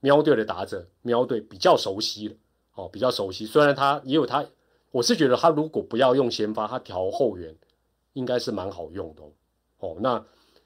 [0.00, 2.34] 喵队的打者，喵队比较熟悉了
[2.74, 3.46] 哦，比较熟悉。
[3.46, 4.44] 虽然他也有他
[4.90, 7.54] 我是觉得他如果不要用先发，他调后援
[8.12, 9.22] 应该是蛮好用的
[9.78, 9.96] 哦。
[10.00, 10.18] 那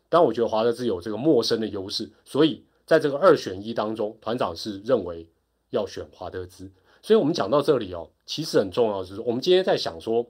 [0.09, 5.29] 当然我觉得华德兹有这个陌生的优势，所以在这个二选一当中，团长是认为
[5.71, 6.71] 要选华德兹。
[7.03, 10.27] 所以我们讲到这里哦，其实很重要的是，我们今天在想说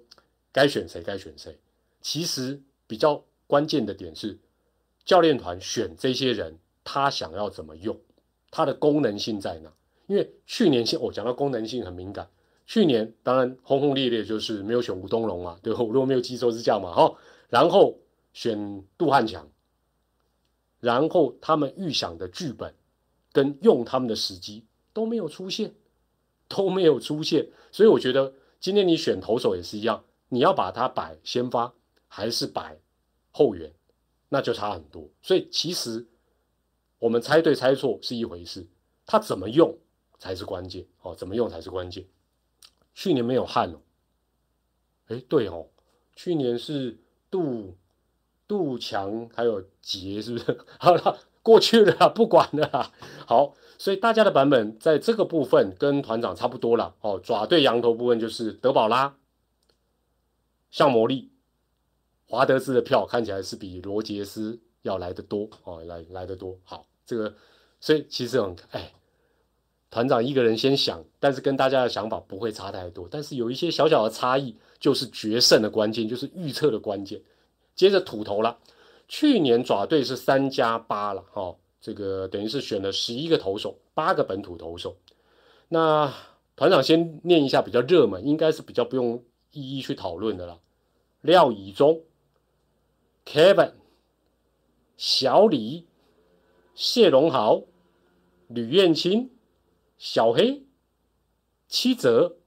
[0.52, 1.58] 该选谁该选谁，
[2.00, 4.38] 其实比较关键的点是
[5.04, 7.98] 教练团选这些人，他想要怎么用，
[8.50, 9.72] 他的功能性在哪？
[10.06, 12.28] 因为去年先我讲到功能性很敏感。
[12.66, 17.14] 去年当然轰轰烈烈，就是没有选吴东龙嘛，对，我如果没有记错是这样嘛，哈，
[17.48, 17.98] 然后
[18.32, 19.46] 选杜汉强，
[20.80, 22.74] 然后他们预想的剧本
[23.32, 25.74] 跟用他们的时机都没有出现，
[26.48, 31.74] 都没有出现，所以我觉得今天你选投手也是一样，你要把它摆先发
[32.08, 32.78] 还是摆
[33.32, 33.70] 后援，
[34.28, 35.08] 那就差很多。
[35.20, 36.06] 所以其实
[36.98, 38.66] 我们猜对猜错是一回事，
[39.04, 39.76] 他怎么用
[40.18, 42.06] 才是关键哦，怎么用才是关键。
[42.94, 43.80] 去年没有汉哦，
[45.06, 45.68] 哎，对哦，
[46.14, 46.98] 去年是
[47.30, 47.76] 杜
[48.46, 50.58] 杜强还有杰，是不是？
[50.78, 52.92] 好了，过去了，不管了。
[53.26, 56.94] 好，所以大家的版本在这个部分跟团长差不多了。
[57.00, 59.16] 哦，爪对羊头部分就是德保拉、
[60.70, 61.32] 向魔力、
[62.26, 66.58] 华德兹的票看起来是比罗杰斯要来的多哦，来来的多。
[66.64, 67.34] 好，这个
[67.80, 68.92] 所以其实很哎。
[69.92, 77.20] 团长一个人先想，但是跟大家的想法不会差太多，但是有一些小小的差异，就是决胜的关键，就是预测的关键。
[77.74, 78.58] 接着土头了，
[79.06, 84.96] 去年爪队是三加八了，哈，这个等于是选了十一个投手，八个本土投手。
[85.68, 86.10] 那
[86.56, 90.58] 团长先念一下比较热门，应该是比较不用一一去讨论的了。
[91.20, 92.00] 廖以中、
[93.26, 93.72] Kevin、
[94.96, 95.84] 小李、
[96.74, 97.60] 谢荣豪、
[98.48, 99.28] 吕彦青。
[100.02, 100.64] 小黑、
[101.68, 102.38] 七泽、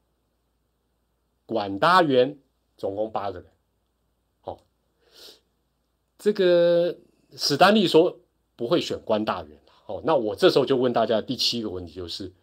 [1.45, 2.37] 管大员，
[2.75, 3.49] 总共八个人。
[4.41, 4.59] 好，
[6.19, 6.97] 这个
[7.37, 8.19] 史丹利说
[8.57, 9.57] 不会选关大员。
[9.67, 12.33] 好，那我这时候就问大家第七个问题，就是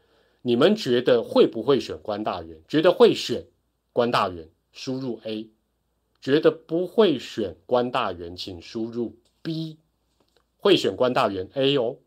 [0.40, 2.59] 你们觉得会不会选关大员？
[2.66, 3.46] 觉得会选
[3.92, 5.51] 关大员，输入 A；
[6.22, 9.77] 觉得不会选关大员，请输入 B。
[10.57, 11.98] 会选关大员 A 哦。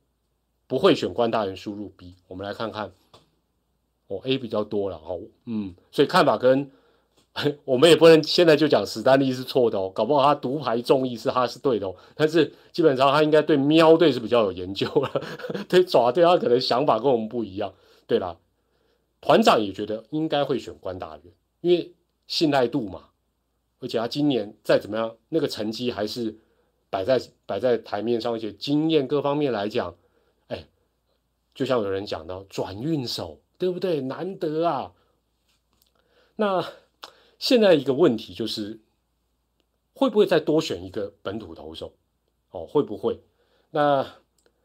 [0.68, 2.92] 不会选关大人输入 B，我们来看看，
[4.08, 6.72] 哦 A 比较多了哦，嗯，所以看法跟
[7.66, 15.22] 我们也不能现在就讲史丹利是错的哦，搞不好他独排众议是他是对的哦，但是基本上他应该对喵队是比较有研究了，
[15.70, 17.74] 对爪队他可能想法跟我们不一样。
[18.08, 18.38] 对啦，
[19.20, 21.24] 团长也觉得应该会选关大人，
[21.62, 21.94] 因为
[22.26, 23.10] 信赖度嘛，
[23.80, 26.38] 而且他今年再怎么样，那个成绩还是
[26.90, 29.94] 摆在摆在台面上，而且经验各方面来讲。
[31.56, 34.02] 就像有人讲到转运手，对不对？
[34.02, 34.92] 难得啊。
[36.36, 36.64] 那
[37.40, 38.82] 现在一个问题就是，
[39.94, 41.94] 会不会再多选一个本土投手？
[42.52, 43.22] 哦，会不会？
[43.72, 44.18] 那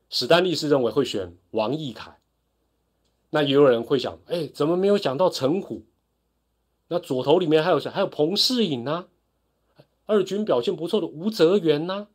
[0.09, 2.18] 史丹利是认为会选王义凯。
[3.31, 5.85] 那也有人会想，哎，怎么没有讲到陈虎？
[6.88, 7.88] 那左投里面还有谁？
[7.88, 9.07] 还有彭世颖呢？
[10.07, 12.09] 二军表现不错的吴泽元呢？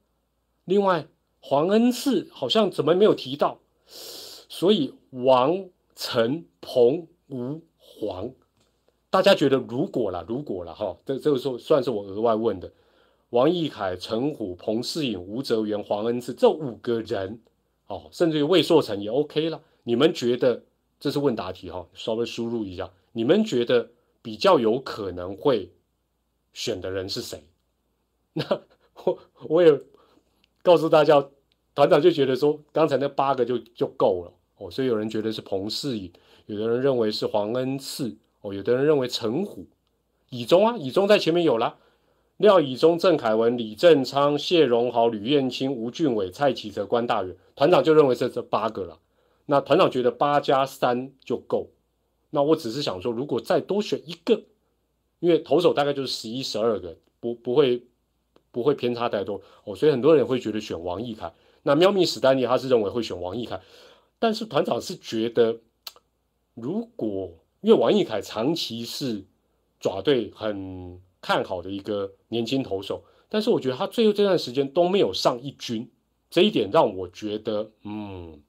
[0.65, 1.07] 另外
[1.39, 3.59] 黄恩赐好像怎么没有提到？
[4.55, 8.31] 所以王、陈、彭、吴、黄，
[9.09, 12.71] 大家觉得如果了，如果了哈，这这个时候算是我额外问的。
[13.31, 17.41] 王义凯、陈虎、彭世颖、吴泽元、黄恩赐这五个人，
[17.87, 19.61] 哦，甚至于魏硕成也 OK 了。
[19.83, 20.63] 你们觉得
[21.01, 21.85] 这是问答题哈？
[21.93, 23.89] 稍微输入一下，你们觉得
[24.21, 25.69] 比较有可能会
[26.53, 27.43] 选的人是谁？
[28.31, 28.61] 那
[29.03, 29.81] 我我也
[30.63, 31.27] 告诉大家，
[31.73, 34.31] 团长就觉得说，刚才那八个就就够了。
[34.57, 36.11] 哦，所以有人觉得是彭世颖，
[36.45, 39.65] 有的人认为是黄恩赐，哦，有的人认为陈虎、
[40.29, 41.77] 以中啊，以中在前面有了，
[42.37, 48.99] 廖以中、郑凯文、李正昌、谢荣豪、吕彦青、吴俊伟、蔡启哲、关大元，团长就认为是这八个了。
[49.45, 51.67] 那团长觉得八加三就够。
[52.31, 54.41] 那我只是想说，如果再多选一个，
[55.19, 57.83] 因为投手大概就是十一、十二个，不不会
[58.51, 61.31] 不会偏差太多哦，所以很多人会觉得选王义凯。
[61.63, 63.61] 那喵咪史丹尼他是认为会选王义凯。
[64.17, 65.59] 但是团长是觉得，
[66.55, 69.23] 如果因为王义凯长期是
[69.79, 75.89] 爪队很看好的一个年轻投手，但是我觉得他最后这段时间都没有上一军，
[76.29, 78.41] 这一点让我觉得，嗯，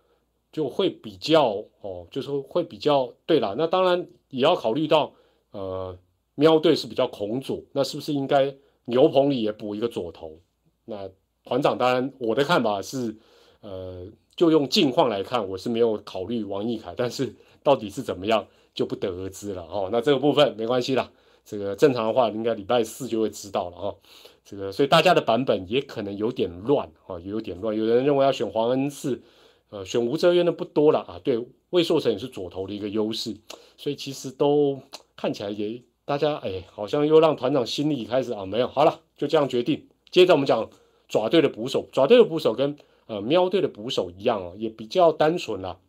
[0.50, 3.54] 就会比较哦，就是会比较对了。
[3.58, 5.12] 那当然也要考虑到，
[5.50, 5.96] 呃，
[6.34, 8.56] 喵队是比较恐左，那是不是应该
[8.86, 10.40] 牛棚里也补一个左投？
[10.86, 11.10] 那
[11.44, 13.16] 团长当然我的看法是，
[13.60, 14.10] 呃。
[14.40, 19.90] 就用近况来看，我是没有考虑王毅凯，但是到底是怎么样，就不得而知了哦。
[19.92, 21.10] 那这个部分没关系啦，
[21.44, 23.94] 这个正常的话应该礼拜四就会知道了哈。
[24.42, 27.76] 这个所以大家的版本也可能有点乱哈，有点乱。
[27.76, 29.20] 有人认为要选黄恩赐，
[29.68, 31.20] 呃，选吴哲渊的不多了啊。
[31.22, 33.36] 对，魏硕成也是左投的一个优势，
[33.76, 34.80] 所以其实都
[35.16, 39.86] 看起来也大家哎，好像又让团长心里开始啊没有好了，就这样决定。
[40.10, 40.70] 接着我们讲
[41.10, 42.74] 爪队的捕手，爪队的捕手跟
[43.10, 45.80] 呃喵队的捕手一样哦，也比较单纯啦。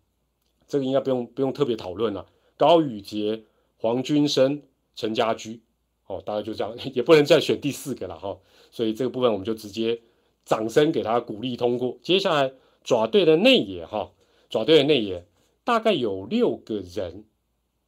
[0.68, 2.26] 这个应该不用不用特别讨论了。
[2.58, 3.44] 高宇杰、
[3.78, 4.64] 黄君生、
[4.96, 5.62] 陈家驹，
[6.08, 8.40] 哦，大概就这样， 也不能再选第四个了哈。
[8.72, 10.02] 所以这个部分我们就直接
[10.46, 12.00] 掌声给他鼓励通过。
[12.02, 12.54] 接下来
[12.84, 14.14] 爪队的内野哈，
[14.50, 15.28] 爪队的内野
[15.64, 17.26] 大概有六个人，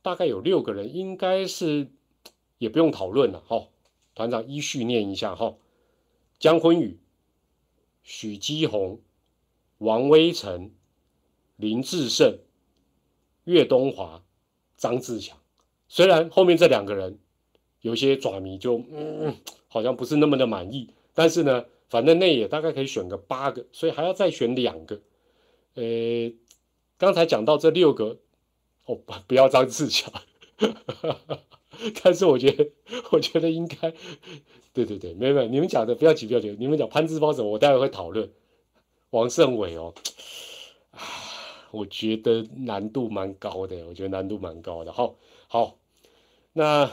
[0.03, 1.87] 大概有六个人，应该是
[2.59, 3.67] 也不用讨论了哈。
[4.13, 5.55] 团长依序念一下哈。
[6.37, 6.99] 江坤宇、
[8.03, 8.99] 许基宏、
[9.83, 10.71] 王威成、
[11.57, 12.39] 林志胜、
[13.43, 14.23] 岳东华、
[14.77, 15.37] 张志强。
[15.89, 17.19] 虽然后面这两个人
[17.81, 19.35] 有些爪迷就嗯
[19.67, 25.01] 好像不是那么的满意，但是呢，反正内野大概可以选个八个，所以还要再选两个。
[25.75, 25.83] 呃，
[26.97, 28.19] 刚才讲到这六个，
[28.85, 30.13] 哦不不要张志强，
[32.01, 32.69] 但是我觉得
[33.11, 33.93] 我觉得应该。
[34.71, 38.31] 对对对，没有没有，你们讲的不要急不要急，你们讲潘志芳什么，我待会会讨论。
[39.13, 39.93] 王胜伟哦，
[40.89, 40.99] 啊，
[41.69, 44.91] 我觉得难度蛮高的，我觉得难度蛮高的。
[44.91, 45.15] 好，
[45.47, 45.77] 好，
[46.51, 46.91] 那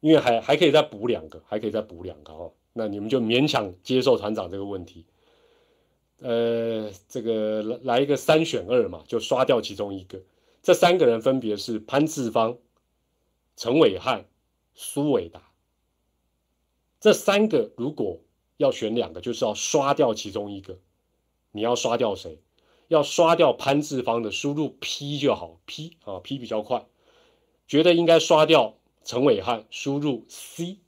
[0.00, 5.06] 因为还还可以再补两个，还可以再补两个哦，那你们就勉强接受团长这个问题。
[6.18, 10.20] 呃，这个来来一个三选二嘛，就刷掉其中一个。
[10.64, 12.58] 这三个人分别是潘志芳、
[13.56, 14.24] 陈伟汉、
[14.74, 15.40] 苏伟达。
[16.98, 18.18] 这三个如果
[18.56, 20.76] 要选两个，就是要刷掉其中一个。
[21.52, 22.38] 你要刷掉谁？
[22.88, 26.86] 要刷掉潘志芳的输入 P 就好，P 啊 P 比较快。
[27.68, 30.78] 觉得应该刷掉陈伟汉输入 C。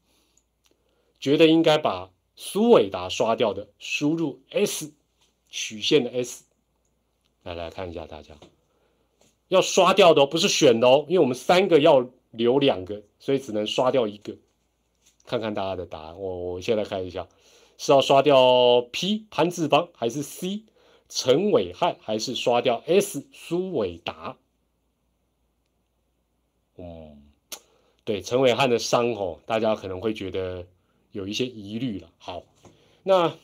[1.21, 4.93] 觉得应该把苏伟达刷掉的输入 S，
[5.49, 6.45] 曲线的 S。
[7.45, 8.35] 来来看一下大家，
[9.47, 14.37] 要刷掉的哦，不是选的哦，因为我们三个要留两个，所以只能刷掉一个。
[15.25, 17.29] 看看大家的答案，我我现在看一下，
[17.77, 20.65] 是要刷掉 P 潘志邦还是 C
[21.09, 24.37] 陈伟汉，还是刷掉 S 苏伟达？
[26.77, 27.23] 嗯，
[28.05, 30.67] 对，陈伟汉的伤哦，大家可能会觉得
[31.11, 32.11] 有一些疑虑了。
[32.19, 32.45] 好，
[33.03, 33.37] 那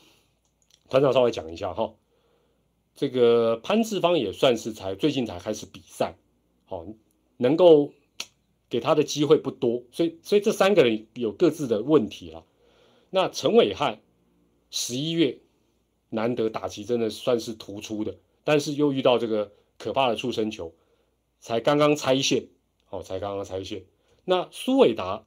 [0.89, 1.95] 团长稍微讲一下哈，
[2.95, 6.17] 这个潘志芳也算是才最近才开始比赛，
[6.67, 6.87] 好，
[7.37, 7.93] 能够。
[8.71, 12.45] 给他的机会不多，所以所以这三个人有各自的问题了。
[13.09, 13.99] 那陈伟汉
[14.71, 15.39] 十一月
[16.11, 20.73] 难得打击真的算是突出的，但是又遇到这个可怕的畜生球，
[21.41, 22.49] 才刚刚拆线，
[22.91, 23.85] 哦，才刚刚拆线。
[24.25, 25.27] 那苏伟达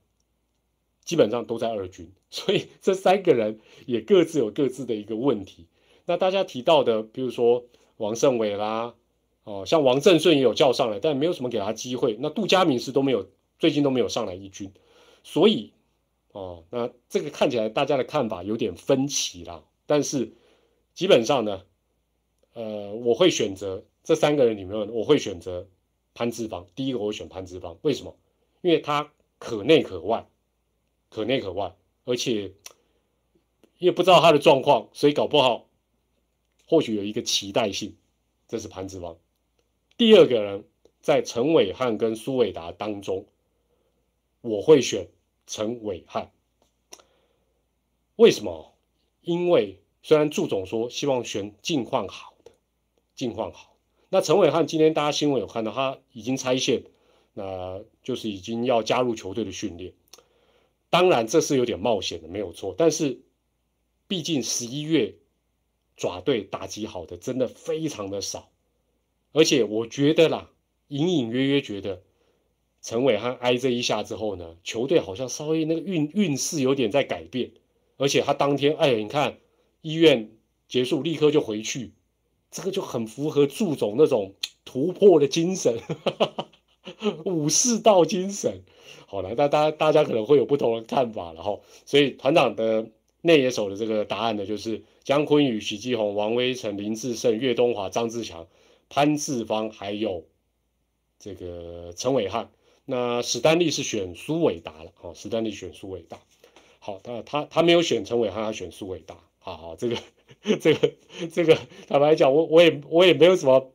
[1.03, 5.67] 基本上都在二军， 所以这三个人也各自有各自的一个问题。
[6.05, 7.65] 那大家提到的，比如说
[7.97, 8.95] 王胜伟啦。
[9.43, 12.15] 哦，像王正顺也有叫上来，但没有什么给他机会。
[12.19, 13.27] 那杜佳明是都没有，
[13.57, 14.71] 最近都没有上来一军，
[15.23, 15.73] 所以
[16.31, 19.63] 哦，那这个看起来大家的看法有点分歧啦。
[19.85, 20.33] 但是
[20.93, 21.65] 基本上呢，
[22.53, 25.67] 呃，我会选择这三个人里面，我会选择
[26.13, 26.65] 潘志芳。
[26.75, 28.15] 第一个我选潘志芳，为什么？
[28.61, 30.25] 因为他可内可外，
[31.09, 32.53] 可内可外，而且
[33.77, 35.67] 因为不知道他的状况，所以搞不好
[36.67, 37.95] 或许有一个期待性。
[38.47, 39.17] 这是潘志芳。
[39.97, 40.65] 第二个人
[41.01, 43.25] 在陈伟汉跟苏伟达当中，
[44.41, 45.07] 我会选
[45.51, 46.31] 陈伟汉。
[48.15, 48.73] 为什么？
[49.19, 52.53] 因为虽然祝总说希望选近况好的，
[53.15, 53.75] 近况好。
[54.07, 56.83] 那陈伟汉今天大家新闻有看到，他已经拆线，
[57.33, 59.93] 那就是已经要加入球队的训练。
[60.89, 62.73] 当然这是有点冒险的，没有错。
[62.77, 63.19] 但是
[64.07, 65.15] 毕竟十一月
[65.97, 68.49] 爪队打击好的真的非常的少。
[69.33, 70.49] 而且我觉得啦，
[70.87, 72.01] 隐隐约约觉得
[72.81, 77.51] 陈伟汉挨这一下之后呢，球队好像稍微那个运运势有点在改变。
[77.97, 79.37] 而且他当天，哎，你看
[79.81, 80.31] 医院
[80.67, 81.93] 结束立刻就回去，
[82.49, 84.33] 这个就很符合祝总那种
[84.65, 85.79] 突破的精神，
[87.25, 88.63] 武士道精神。
[89.05, 91.59] 好了，那大大家可能会有不同的看法了哈。
[91.85, 92.89] 所以团长的
[93.21, 98.47] 内野手的这个答案呢，就是姜昆宇、许继宏、王威成、林志胜、岳东华、张志强。
[98.89, 100.25] 潘志芳还有
[101.19, 102.49] 这个陈伟汉，
[102.91, 106.19] 那史丹利是选苏伟达了哦，史丹利选苏伟达。
[106.79, 109.15] 好，他他他没有选陈伟汉，他选苏伟达。
[109.39, 109.95] 好好，这个
[110.59, 110.91] 这个
[111.31, 113.71] 这个坦白讲，我我也我也没有什么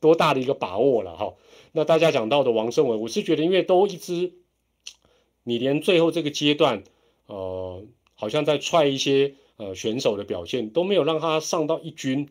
[0.00, 1.34] 多大的一个把握了哈。
[1.72, 4.32] 那大家讲到的王胜伟，我是觉得因为都一直，
[5.42, 6.84] 你连最后这个阶段，
[7.26, 7.84] 呃，
[8.14, 12.30] 好像在踹一些呃选手的表现都没有让他上到一军，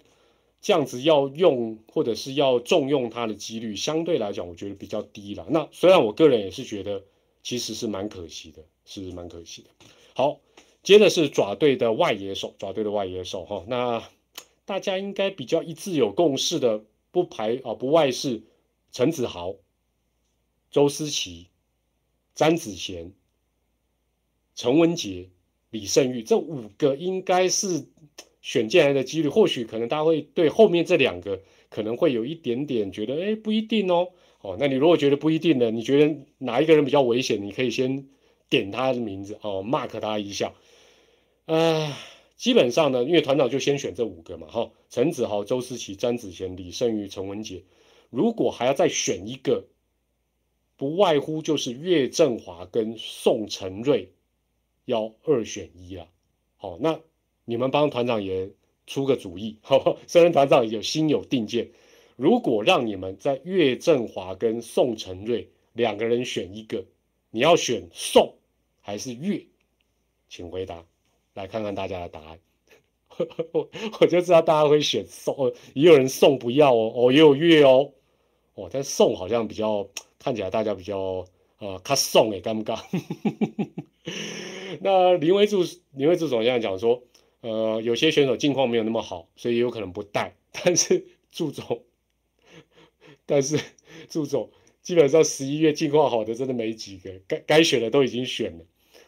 [0.62, 5.46] 这样子要用或者是要重用他的几率相对来讲，我觉得比较低了。
[5.50, 7.04] 那虽然我个人也是觉得
[7.44, 9.70] 其实是蛮可惜的，是蛮可惜的。
[10.14, 10.40] 好，
[10.84, 14.04] 接着是爪队的外野手，爪队的外野手哈，那
[14.66, 18.44] 大家应该比较一致有共识的，不排啊不外是
[18.92, 19.56] 陈子豪、
[20.72, 21.48] 周思齐、
[22.36, 23.14] 詹子贤、
[24.56, 25.30] 陈文杰、
[25.70, 27.86] 李胜玉这五个，应该是
[28.42, 29.30] 选进来的几率。
[29.30, 34.10] 或许可能大家会对后面这两个可能会有一点点觉得，哎，不一定哦。
[34.42, 35.72] 哦，那你如果觉得不一定呢？
[35.72, 37.44] 你觉得哪一个人比较危险？
[37.44, 38.08] 你可以先。
[38.50, 40.54] 点他的名字哦，mark 他一下，
[41.48, 42.00] 啊，
[42.38, 47.66] 基本上呢，因为团长就先选这五个嘛，哈，陈子豪、周思齐、詹子贤、李胜宇、陈文杰，
[48.10, 49.66] 如果还要再选一个，
[50.78, 54.14] 不外乎就是岳振华跟宋承瑞，
[54.86, 56.08] 要二选一了，
[56.56, 57.02] 好，那
[57.50, 58.50] 你们帮团长也
[58.86, 61.70] 出个主意，哈， 虽然团长有心有定见，
[62.18, 66.84] 如果让你们在岳振华跟宋承瑞两个人选一个。
[67.32, 68.36] 你要选宋
[68.82, 69.46] 还是岳？
[70.28, 70.84] 请回答，
[71.36, 72.40] 来看看大家的答案。
[73.54, 73.70] 我
[74.02, 77.94] 我就知道大家会选宋，也有人宋不要哦，哦也有岳哦，
[78.56, 79.88] 哦但宋好像比较
[80.20, 81.26] 看起来大家比较
[81.60, 82.78] 呃，他宋哎，尴尬。
[84.82, 87.02] 那林威柱林威柱总这样讲说，
[87.48, 90.36] 呃有些选手近况没有那么好，所以有可能不带。
[90.52, 91.84] 但是祝总，
[93.26, 93.60] 但是
[94.10, 94.52] 祝总。
[94.82, 98.66] 基本上十一月近况好的真的没几个，该该选的都已经选了，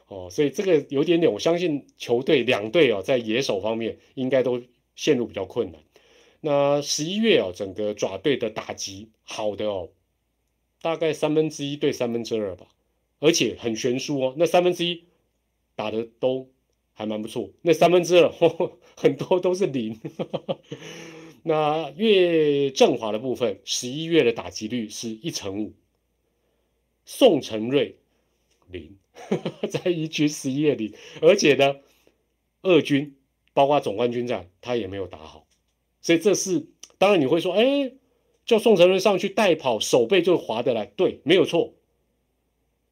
[0.10, 4.62] 哦，所以这个有点点，我相信球队两队哦，在野手方面应该都
[4.98, 5.82] 陷入比较困难。
[6.42, 9.88] 那十一月哦，整个爪队的打击好的哦，
[10.82, 12.68] 大概三分之一对三分之二吧，
[13.20, 15.06] 而且很悬殊哦，那三分之一
[15.78, 16.50] 打的都
[17.00, 18.30] 还蛮不错，那三分之二
[18.98, 19.98] 很多都是零。
[21.44, 25.72] 那岳振华的部分，十一月的打击率是一成五，
[27.06, 27.96] 宋承瑞
[28.70, 28.98] 零，
[29.72, 31.78] 在一局十一月里，而且呢，
[32.64, 33.16] 二军
[33.54, 35.48] 包括总冠军战他也没有打好，
[36.02, 37.94] 所以这是当然你会说，哎，
[38.46, 41.76] 叫宋承瑞上去带跑，手背就划得来，对，没有错。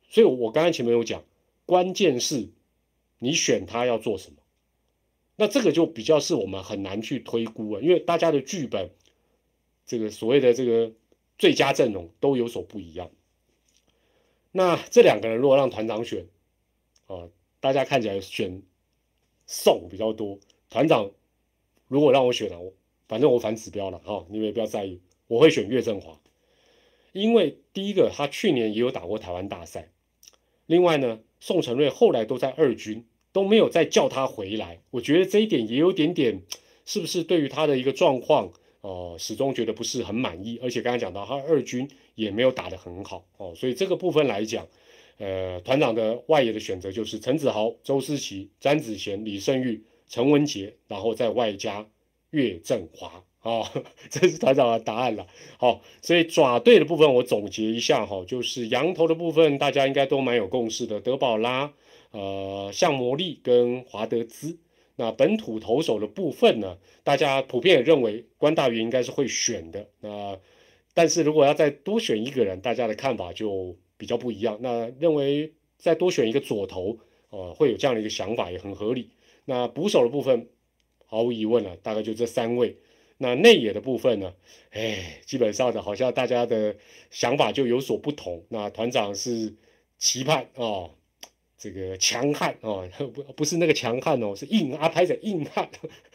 [0.07, 1.25] 所以我刚才前面有讲，
[1.65, 2.47] 关键是
[3.19, 4.37] 你选他要做什么。
[5.35, 8.89] 那这个就比较是我们很难去推估啊，因为大家的剧本，
[9.85, 10.91] 这个所谓的这个
[11.37, 13.11] 最佳阵容都有所不一样。
[14.51, 16.27] 那这两个人如果让团长选，
[17.05, 18.63] 啊，大家看起来选
[19.45, 20.39] 宋比较多。
[20.69, 21.11] 团长
[21.87, 22.73] 如果让我选了，我
[23.07, 26.19] 反正我反指标了哈，你们也不要在意，我会选岳振华，
[27.11, 29.91] 因为第一个他去年也有打过台湾大赛，
[30.65, 33.05] 另外呢，宋承瑞后来都在二军。
[33.33, 36.41] 都没有再叫他回来，我觉得这一点也有点点，
[36.85, 40.57] 是不是对于他的一个状况，哦，始终觉得不是很满意。
[40.63, 44.65] 而且刚才讲到他二军也没有打得很好哦，所以这个部分来讲，
[45.19, 51.87] 呃，团长的外野的选择就是陈子豪、周思齐、詹子贤、李胜玉、陈文杰，然后再外加
[52.31, 53.65] 岳振华哦，
[54.09, 55.25] 这是团长的答案了。
[55.57, 61.71] 好，所以爪队的部分我总结一下哈，就是羊头的部分大家应该都蛮有共识的，德保拉。
[62.11, 64.57] 呃，像魔力跟华德兹，
[64.97, 69.87] 那本土投手的部分呢，大家普遍也认为关大元应该是会选的。
[70.01, 70.37] 那
[70.93, 74.57] 但是如果要再多选一个人，大家的看法就比较不一样。
[74.61, 76.97] 那认为再多选一个左投，
[77.29, 79.11] 呃，会有这样的一个想法也很合理。
[79.45, 80.49] 那捕手的部分，
[81.05, 82.75] 毫无疑问了，大概就这三位。
[83.17, 84.33] 那内野的部分呢，
[84.71, 86.75] 哎，基本上的好像大家的
[87.09, 88.43] 想法就有所不同。
[88.49, 89.55] 那团长是
[89.97, 90.91] 期盼哦。
[91.59, 95.67] 这个强悍哦，不不是那个强悍哦，是硬阿拍着硬汉，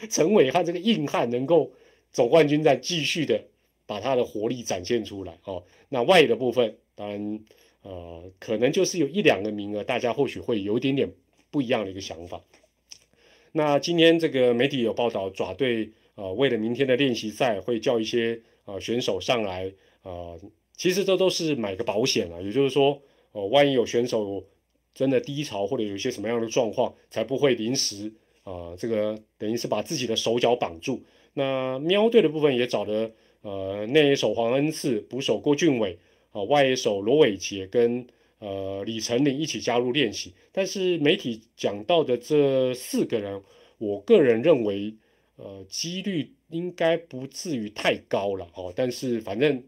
[0.09, 1.73] 陈伟汉这个硬汉能够
[2.13, 3.43] 总冠军战继续的
[3.85, 5.65] 把他的活力展现出来哦。
[5.89, 7.41] 那外野的部分，当然
[7.83, 11.13] 呃，可能就是有一两个名额，大家或许会有一点点
[11.51, 12.41] 不一样的一个想法。
[13.51, 20.41] 那今天这个媒体有报道，爪队呃为了明天的练习赛会叫一些呃选手上来呃，
[20.77, 23.01] 其实这都是买个保险啊，也就是说
[23.33, 24.45] 哦，万一有选手。
[24.95, 31.03] 真的低潮或者有一些什么样的状况，才不会临时啊，这个等于是把自己的手脚绑住。
[31.33, 33.11] 那喵队的部分也找了
[33.41, 35.99] 呃内野手黄恩赐、捕手郭俊伟
[36.33, 38.07] 啊、外野手罗伟杰跟
[38.39, 40.35] 呃李成林一起加入练习。
[40.53, 43.43] 但是媒体讲到的这四个人，
[43.79, 44.95] 我个人认为
[45.37, 48.73] 呃几率应该不至于太高了哦。
[48.75, 49.63] 但是反正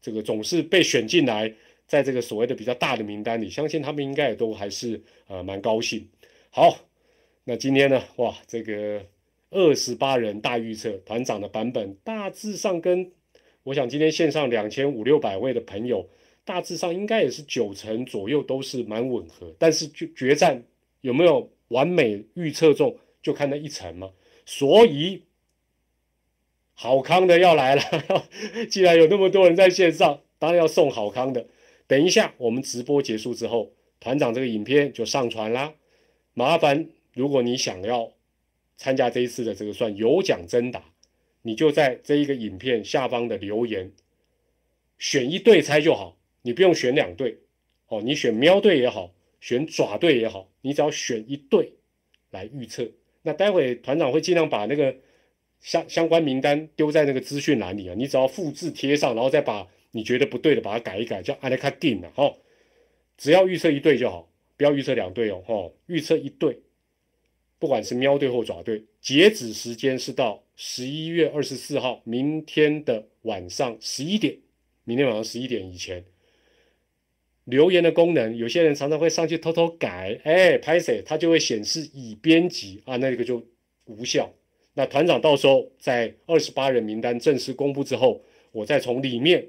[0.00, 1.52] 这个总是被选进来，
[1.86, 6.08] 在这个所谓的比较大的名单里，相信他们应该也都还是呃蛮高兴。
[6.50, 6.76] 好，
[7.44, 9.04] 那今天呢，哇，这个
[9.50, 13.10] 二十八人大预测团长的版本，大致上跟
[13.64, 16.08] 我想今天线上两千五六百位的朋友，
[16.44, 20.62] 大致上应该也是九成左右都是蛮吻合，但是决决战
[21.02, 24.10] 有没有完美预测中，就看那一层嘛。
[24.50, 25.22] 所以。
[26.74, 27.82] 好康的要来了，
[28.68, 31.46] 既然有那么多人在线上，当然要送好康的。
[31.86, 33.70] 等一下我们直播结束之后，
[34.00, 35.74] 团长这个影片就上传啦。
[36.32, 38.10] 麻烦如果你想要
[38.78, 40.82] 参加这一次的这个算有奖征答，
[41.42, 43.92] 你就在这一个影片下方的留言
[44.98, 47.38] 选一对猜就好，你不用选两对
[47.88, 51.74] 哦，你选喵队也好，选爪队也好，你只要选一对
[52.30, 52.90] 来预测。
[53.22, 54.94] 那待会团长会尽量把那个。
[55.62, 62.34] 相相关名单丢在那个资讯栏里啊，你只要复制贴上，然后再把你觉得不对的把它改一改，叫 a l e x a 了哈。
[63.18, 65.70] 只要预测一对就好，不要预测两对哦哈。
[65.84, 66.60] 预测一对，
[67.58, 74.38] 不管是喵队或爪队，截止时间是到十一月二十四号，明天的晚上十一点，
[74.84, 76.02] 明天晚上十一点以前。
[77.50, 83.44] 留言的功能，有些人常常会上去偷偷改，哎，拍谁他就会显示已编辑啊，那个就
[83.84, 84.32] 无效。
[84.72, 88.22] 那团长到时候在二十八人名单正式公布之后，
[88.52, 89.46] 我再从里面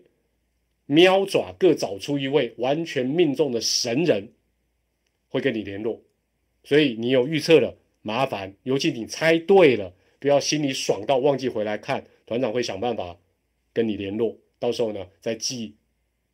[0.88, 4.28] 喵爪各找出一位完全命中的神人，
[5.30, 6.02] 会跟你联络。
[6.64, 13.18] 所以你有预测了，麻烦，尤其你猜对了，不要心里爽到忘记回来看，团长会想办法
[13.74, 14.38] 跟你联络。
[14.60, 15.76] 到时候呢，再寄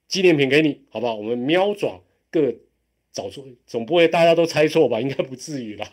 [0.08, 1.16] 纪念品给你，好不好？
[1.16, 2.54] 我们喵爪各
[3.12, 5.00] 找出，总不会大家都猜错吧？
[5.02, 5.86] 应该不至于了。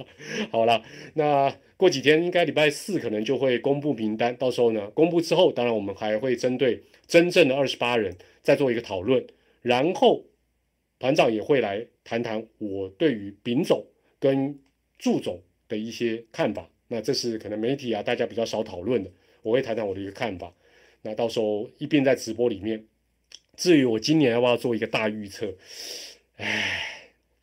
[0.51, 0.83] 好了，
[1.15, 1.55] 那。
[1.77, 9.27] 过几天应该礼拜四可能就会公布名单，到时候呢，公布之后，当然我们还会针对真正的二十八人再做一个讨论，
[9.61, 10.25] 然后
[11.01, 13.85] 团长也会来谈谈我对于丙总
[14.21, 14.57] 跟
[14.99, 16.71] 祝总的一些看法。
[16.87, 19.11] 那这是可能媒体啊大家比较少讨论的，
[19.43, 20.55] 我会谈谈我的一个看法。
[21.03, 22.87] 那到时候一并在直播里面。
[23.57, 25.55] 至于我今年要不要做一个大预测，
[26.37, 26.91] 唉。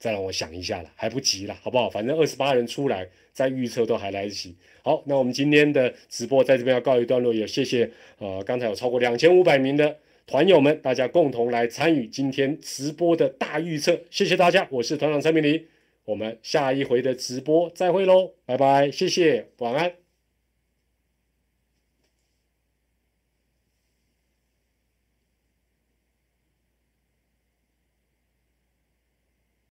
[0.02, 1.88] 再让我想一下了，还不急了，好不好？
[1.88, 4.56] 反正二十八人出来再预测都还来得及。
[4.82, 7.88] 好，那我们今天的直播在这边要告一段落，也谢谢
[8.18, 9.96] 呃，刚才有超过两千五百名的
[10.26, 15.64] 团友们，大家共同来参与今天直播的大预测，谢谢大家，我是团长蔡明林，
[16.06, 20.01] 我们下一回的直播再会喽，拜拜，谢谢，晚安。